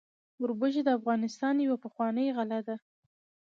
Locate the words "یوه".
1.65-1.77